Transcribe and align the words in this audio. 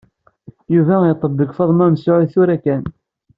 Yuba 0.73 0.95
iṭebbeg 1.13 1.49
Faḍma 1.57 1.85
Mesɛud 1.93 2.27
tura 2.33 2.57
kan. 2.63 2.83